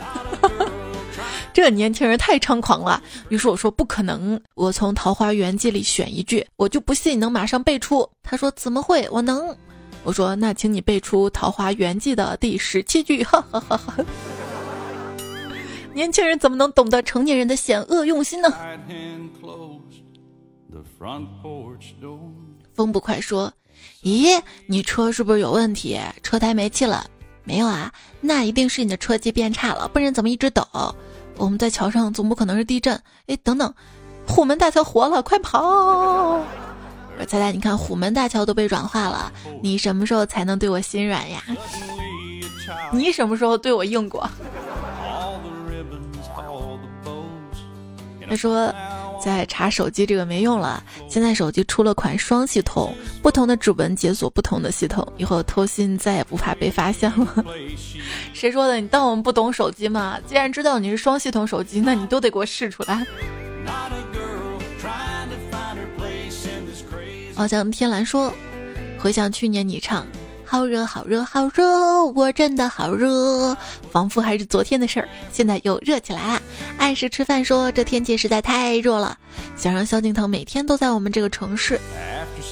[1.61, 3.03] 这年轻人太猖狂了。
[3.29, 8.09] 于是我说不可能，我从《桃花源记》里选一句，我就不信你能马上背出。
[8.23, 9.07] 他说怎么会？
[9.11, 9.55] 我能。
[10.03, 13.23] 我说那请你背出《桃花源记》的第十七句。
[13.23, 13.95] 哈哈哈哈。
[15.93, 18.49] 年轻人怎么能懂得成年人的险恶用心呢？
[22.73, 23.53] 风不快说
[24.03, 26.01] ：“咦，你车是不是有问题？
[26.23, 27.05] 车胎没气了？
[27.45, 27.93] 没有啊，
[28.23, 30.67] 那一定是你的车机变差了，不然怎么一直抖？”
[31.41, 32.95] 我们在桥上，总不可能是地震。
[33.27, 33.73] 哎，等等，
[34.29, 35.61] 虎门大桥活了，快跑！
[37.19, 39.33] 我猜猜，你看虎门大桥都被软化了，
[39.63, 41.43] 你什么时候才能对我心软呀？
[42.93, 44.29] 你什么时候对我硬过？
[48.29, 48.73] 他说。
[49.23, 57.45] 在查手机这个没用了，现在手机出了款双系统，不同的指纹解锁不同的系统，以后偷心再也不怕被发现了。
[58.33, 58.81] 谁说的？
[58.81, 60.19] 你当我们不懂手机吗？
[60.27, 63.07] 既然知道你是双系统手机，那你都得给我试出来。
[67.35, 68.33] 好像天蓝说
[68.99, 70.07] ：“回想去年你唱。”
[70.45, 73.57] 好热，好热，好热，我真的好热，
[73.93, 76.43] 仿佛还是昨天的事儿，现在又热起来了。
[76.81, 79.19] 爱是吃饭说这天气实在太热了，
[79.55, 81.79] 想让萧敬腾每天都在我们这个城市。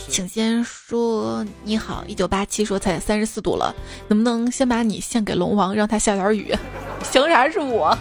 [0.08, 3.74] 请先说你好，一九八七说才三十四度了，
[4.06, 6.54] 能不能先把你献给龙王，让他下点雨？
[7.10, 7.96] 凭啥是我？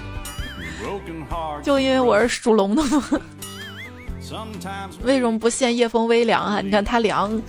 [1.64, 3.10] 就因为我是属龙的吗？
[5.04, 6.60] 为什么不献夜风微凉啊？
[6.60, 7.42] 你看它凉。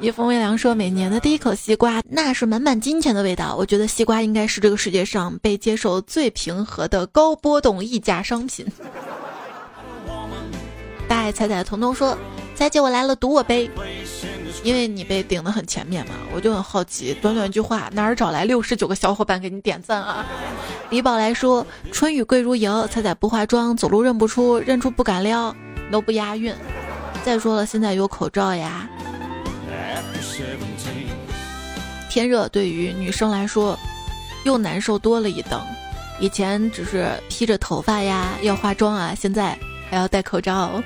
[0.00, 3.54] 叶风微凉说：“每年的第一口西瓜，那是满满金钱的味道。
[3.56, 8.66] 我觉得西瓜应该是这个世界上被接受最平和的高波动溢价商品。”
[11.08, 12.16] 大爱彩彩彤彤说
[12.56, 13.70] ：“彩姐，我来了，赌我呗，
[14.64, 20.24] 因为你被顶得很前面嘛，我就很好奇，短短一句话，哪儿找来六十九个小伙伴给你点赞啊？”
[20.90, 25.54] 李宝来说：“春雨贵如油，彩彩不化妆，走路认不出，认出不敢撩，
[25.90, 26.54] 都不押韵。
[27.24, 28.88] 再说了，现在有口罩呀。”
[32.12, 33.74] 天热对于女生来说，
[34.44, 35.58] 又难受多了一等。
[36.20, 39.58] 以前只是披着头发呀，要化妆啊，现在
[39.88, 40.82] 还要戴口罩。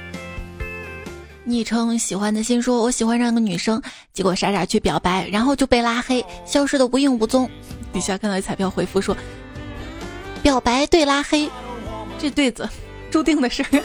[1.42, 7.50] 昵称喜欢的心说：“我喜欢上个女生，结果傻傻去表白，然后就被拉黑，消失的无影无踪。”
[7.92, 9.16] 底下看到彩票回复说
[10.44, 11.50] ：“表白对拉黑，
[12.20, 12.68] 这对子
[13.10, 13.82] 注定的事儿。”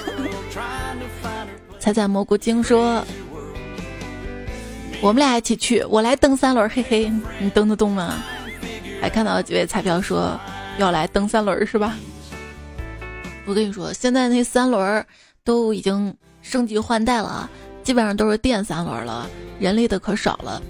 [1.82, 3.04] 彩彩蘑菇精说。
[5.02, 8.22] 我们俩一起去，我来蹬三轮，嘿嘿，你蹬得动吗？
[9.02, 10.40] 还看到几位彩票说
[10.78, 11.98] 要来蹬三轮是吧？
[13.48, 15.04] 我跟你说，现在那三轮
[15.44, 17.50] 都已经升级换代了，
[17.82, 19.28] 基本上都是电三轮了，
[19.60, 20.62] 人力的可少了。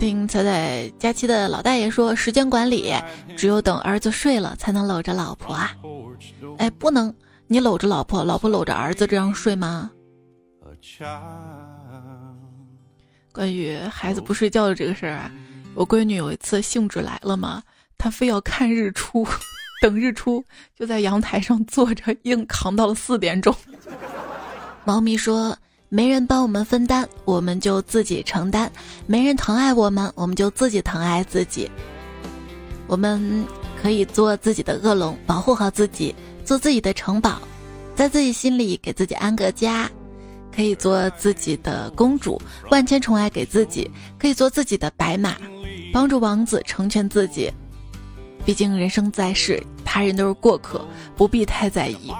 [0.00, 2.92] 听彩彩佳期的老大爷说，时间管理
[3.36, 5.70] 只有等儿子睡了才能搂着老婆啊！
[6.58, 7.14] 哎，不能，
[7.46, 9.92] 你搂着老婆，老婆搂着儿子这样睡吗？
[13.34, 15.28] 关于孩子不睡觉的这个事儿啊，
[15.74, 17.60] 我闺女有一次兴致来了嘛，
[17.98, 19.26] 她非要看日出，
[19.82, 20.42] 等日出
[20.78, 23.52] 就在阳台上坐着，硬扛到了四点钟。
[24.86, 25.58] 猫咪说
[25.90, 28.68] ：“没人帮我们分担，我们就自己承担；
[29.04, 31.68] 没人疼爱我们，我们就自己疼爱自己。
[32.86, 33.44] 我们
[33.82, 36.14] 可以做自己的恶龙，保护好自己，
[36.44, 37.40] 做自己的城堡，
[37.96, 39.90] 在自己心里给自己安个家。”
[40.54, 42.40] 可以做自己的公主，
[42.70, 45.36] 万千宠爱给自己；可以做自己的白马，
[45.92, 47.50] 帮助王子成全自己。
[48.44, 50.86] 毕竟人生在世，他人都是过客，
[51.16, 52.12] 不必太在意。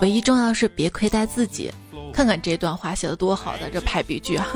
[0.00, 1.70] 唯一重要是别亏待自己。
[2.12, 4.48] 看看这段话写的多好的这排比句啊！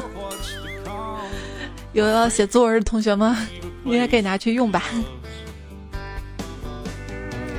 [1.92, 3.36] 有要写作文的同学吗？
[3.84, 4.82] 应该可以拿去用吧。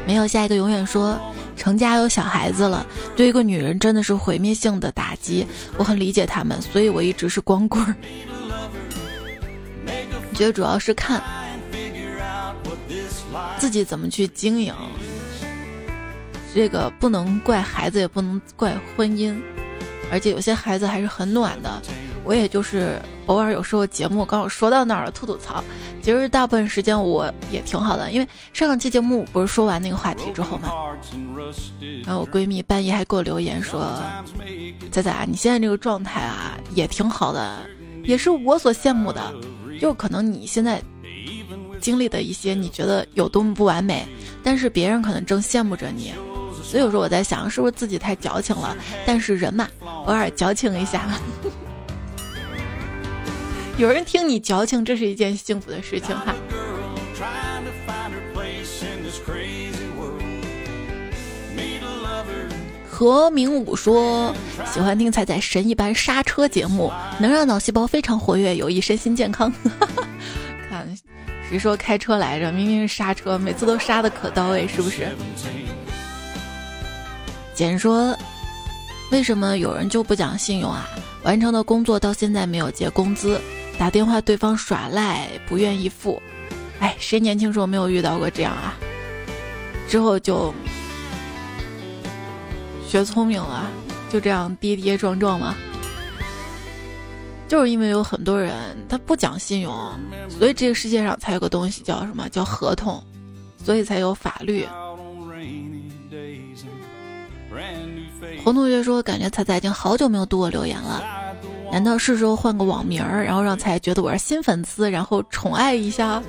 [0.08, 1.20] 没有下一个永远说
[1.62, 2.84] 成家有小孩子了，
[3.16, 5.46] 对一个女人真的是毁灭性的打击。
[5.78, 7.94] 我很理解他们，所以我一直是光棍儿。
[9.86, 11.22] 我觉得主要是看
[13.60, 14.74] 自己怎么去经营，
[16.52, 19.40] 这个不能怪孩子，也不能怪婚姻。
[20.12, 21.80] 而且有些孩子还是很暖的，
[22.24, 25.64] 我也就是偶尔有时候节目刚好说到那儿了，吐吐槽。
[26.02, 30.70] 其实大部分时间我也挺好的，因为上期节目不是说完那个话题之后嘛，
[32.04, 34.02] 然后我闺蜜半夜还给我留言说
[34.92, 37.60] ：“仔仔，你现在这个状态啊也挺好的，
[38.04, 39.22] 也是我所羡慕的。
[39.80, 40.82] 就可能你现在
[41.80, 44.08] 经历的一些，你觉得有多么不完美，
[44.44, 46.14] 但是别人可能正羡慕着你。”
[46.64, 48.76] 所以有时候我在想，是不是自己太矫情了？
[49.06, 49.68] 但是人嘛，
[50.06, 51.06] 偶尔矫情一下，
[53.78, 56.36] 有人听你矫情，这是一件幸福的事情哈。
[62.88, 64.32] 何明武说，
[64.72, 69.52] 喜欢听彩彩神一般刹车节目，能让脑细胞非常活跃，有益身心健康。
[70.70, 70.88] 看，
[71.50, 72.52] 谁说开车来着？
[72.52, 75.08] 明明是刹车，每次都刹的可到位，是不是？
[77.56, 78.16] 简说
[79.12, 80.88] ：“为什么有人就不讲信用啊？
[81.24, 83.42] 完成的工作到现在没有结工资，
[83.82, 86.22] 打电话对方耍赖不愿意付。
[86.80, 88.76] 哎，谁年轻时候没有遇到过这样啊？
[89.90, 90.54] 之后就
[92.88, 93.72] 学聪明了，
[94.08, 95.56] 就这样跌跌撞撞嘛。
[97.48, 98.54] 就是因为有很多人
[98.88, 99.74] 他不讲信用，
[100.30, 103.04] 所以这个世界上才有个东西叫什么叫合同，
[103.66, 104.64] 所以才有法律。”
[108.44, 111.04] 红同学说：“感觉彩彩已经好久没有读我留言了，
[111.72, 116.22] 难道是时候换个网名儿，然后让才觉得我是新粉丝，然后宠爱一下？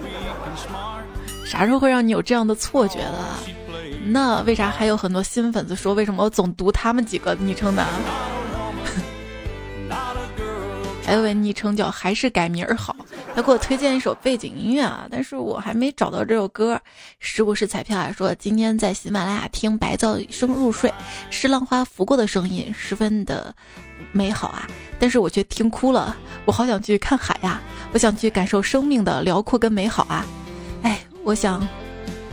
[1.45, 3.19] 啥时候会让你有这样的错觉的？
[4.07, 7.85] 那为啥还有很多新粉丝说为什么我总读他们几个昵称呢？
[11.05, 12.95] 还有位昵称叫还是改名儿好。”
[13.35, 16.79] 他给我推荐一首背景音乐啊，但是我还没找到这首歌。
[17.19, 18.13] 是不是彩票啊？
[18.17, 20.93] 说今天在喜马拉雅听白噪声入睡，
[21.31, 23.55] 是浪花拂过的声音，十分的
[24.13, 24.69] 美好啊！
[25.03, 26.17] 但是我却听哭了。
[26.45, 27.61] 我好想去看海呀，
[27.93, 30.25] 我想去感受生命的辽阔跟美好啊！
[30.83, 31.67] 哎，我想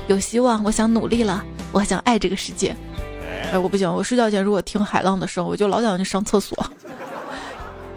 [0.06, 2.76] 有希望，我想努力了，我想爱这个世界。
[3.52, 6.64] 哎，我不行，我睡觉前如果听海浪的声，我就老想去上厕所。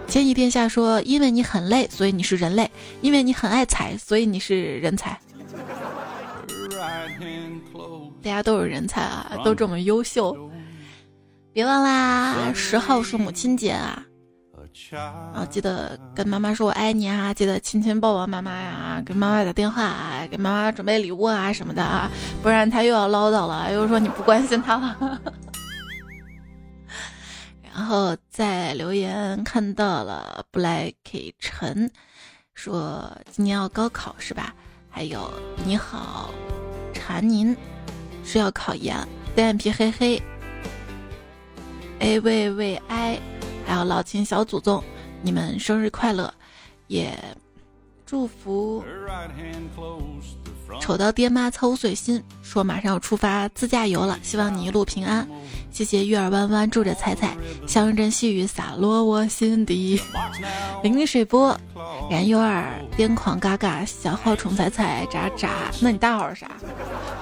[0.07, 2.65] 千亿殿下说：“因为你很累，所以你是人类；
[3.03, 5.21] 因为你很爱财，所以你是人才。
[8.23, 10.35] 大家都是人才啊，都这么优秀。
[11.53, 14.03] 别忘啦，十号是母亲节啊，
[14.97, 22.11] 啊，记得跟妈妈说我爱你啊，记得亲亲抱抱妈妈呀，给妈妈打电话，啊，给妈妈准备礼物啊什么的啊，
[22.43, 25.21] 不然她又要唠叨了，又说你不关心她了。
[27.75, 31.91] ”然后在留言看到了布莱克陈，
[32.55, 34.55] 说今年要高考是吧？
[34.91, 35.33] 还有
[35.65, 36.31] 你好，
[36.93, 37.57] 蝉您
[38.25, 38.97] 是要考研，
[39.35, 40.23] 单眼皮黑黑
[42.01, 43.19] ，A 喂喂 I，
[43.67, 44.83] 还有老秦小祖宗，
[45.23, 46.33] 你们生日快乐，
[46.89, 47.17] 也
[48.05, 48.85] 祝福。
[50.81, 55.27] 丑到爹妈操碎心，说马上要出发自驾游了，希望你一路平安。
[55.71, 57.37] 谢谢月儿弯弯住着彩彩，
[57.67, 60.01] 香阵细雨洒落我心底。
[60.83, 61.57] 零零水波，
[62.11, 62.65] 燃悠儿，
[62.97, 65.49] 癫狂嘎嘎，小号宠彩彩渣渣。
[65.81, 66.51] 那你大号是啥？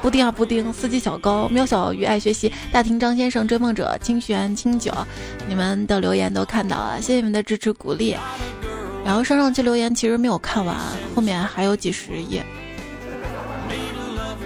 [0.01, 4.93] 布丁啊布丁，司机小高，喵小鱼爱学习，大庭张先生追梦者，清玄清酒，
[5.47, 8.17] 你们的留言都看到了，谢谢你们的支持鼓励。
[9.05, 10.77] 然后上上期留言其实没有看完，
[11.15, 12.45] 后面还有几十页。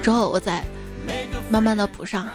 [0.05, 0.63] 之后我再
[1.49, 2.29] 慢慢的补上。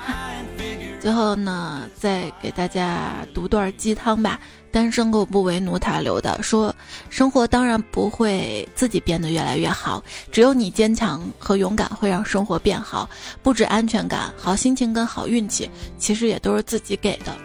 [1.00, 4.40] 最后呢，再给大家读段鸡汤吧。
[4.72, 6.76] 单身狗不为奴他留的说：
[7.12, 13.08] 生活当然不会自己变得越来越好，只有你坚强和勇敢会让生活变好。
[13.44, 17.36] 不止安全感、好心情跟好运气，其实也都是自己给的。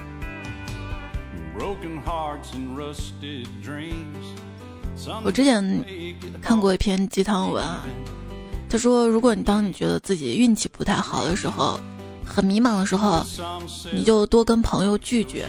[5.22, 5.84] 我之前
[6.40, 7.84] 看过一篇鸡汤文啊。
[8.74, 11.78] 他说：“如果你当你觉得自己运气不太好的时候，
[12.26, 13.24] 很迷茫的时候，
[13.92, 15.44] 你就多跟朋友聚聚，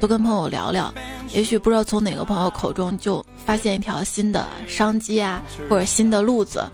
[0.00, 0.90] 多跟朋友聊聊，
[1.34, 6.64] 也许不知道从哪个朋友口中就发现一条新的商机啊，或者新的路子，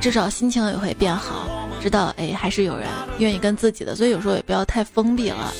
[0.00, 2.86] 至少心情也会变好，知道哎还是有人
[3.18, 5.52] 愿意跟自己的，所以有时候也不要太封闭了。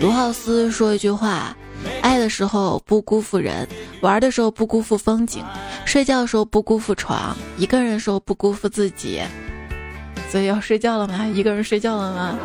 [0.00, 1.54] 卢浩斯说一句话：
[2.02, 3.66] 爱的时候不辜负人，
[4.00, 5.44] 玩的时候不辜负风景，
[5.84, 9.22] 睡觉的时候不辜负床，一个人的时候不辜负自己。
[10.30, 11.26] 所以要睡觉了吗？
[11.26, 12.38] 一个人睡觉了吗？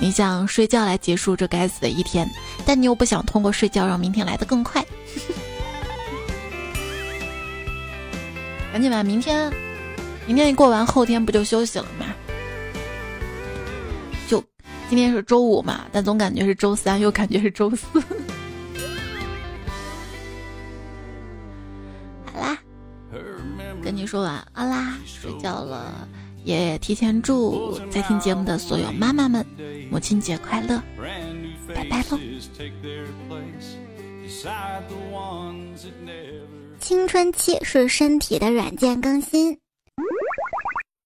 [0.00, 2.28] 你想睡觉来结束这该死的一天，
[2.64, 4.82] 但你又不想通过睡觉让明天来的更快。
[8.72, 9.52] 赶紧吧，明天，
[10.26, 12.06] 明天一过完，后天不就休息了吗？
[14.90, 17.86] 今天是周五嘛，但总感觉是周三，又感觉是周四。
[22.24, 22.58] 好啦，
[23.80, 26.08] 跟你说晚安啦，睡觉了。
[26.42, 29.46] 也提前祝在听节目的所有妈妈们
[29.92, 30.82] 母亲节快乐，
[31.72, 32.18] 拜拜喽！
[36.80, 39.56] 青春期是身体的软件更新，